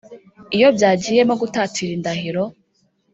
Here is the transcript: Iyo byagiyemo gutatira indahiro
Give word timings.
Iyo 0.55 0.67
byagiyemo 0.75 1.33
gutatira 1.41 1.91
indahiro 1.97 2.43